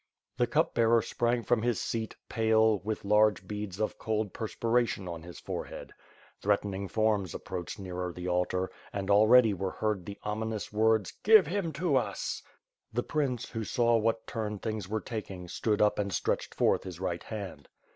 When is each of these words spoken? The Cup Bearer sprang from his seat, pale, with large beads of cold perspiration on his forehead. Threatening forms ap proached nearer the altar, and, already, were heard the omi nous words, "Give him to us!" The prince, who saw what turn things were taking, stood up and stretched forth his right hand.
The 0.37 0.47
Cup 0.47 0.73
Bearer 0.73 1.03
sprang 1.03 1.43
from 1.43 1.61
his 1.61 1.79
seat, 1.79 2.15
pale, 2.27 2.79
with 2.79 3.05
large 3.05 3.47
beads 3.47 3.79
of 3.79 3.99
cold 3.99 4.33
perspiration 4.33 5.07
on 5.07 5.21
his 5.21 5.39
forehead. 5.39 5.91
Threatening 6.41 6.87
forms 6.87 7.35
ap 7.35 7.41
proached 7.41 7.77
nearer 7.77 8.11
the 8.11 8.27
altar, 8.27 8.71
and, 8.91 9.11
already, 9.11 9.53
were 9.53 9.69
heard 9.69 10.07
the 10.07 10.17
omi 10.23 10.47
nous 10.47 10.73
words, 10.73 11.13
"Give 11.21 11.45
him 11.45 11.71
to 11.73 11.97
us!" 11.97 12.41
The 12.91 13.03
prince, 13.03 13.49
who 13.51 13.63
saw 13.63 13.95
what 13.97 14.25
turn 14.25 14.57
things 14.57 14.89
were 14.89 15.01
taking, 15.01 15.47
stood 15.47 15.83
up 15.83 15.99
and 15.99 16.11
stretched 16.11 16.55
forth 16.55 16.81
his 16.81 16.99
right 16.99 17.21
hand. 17.21 17.69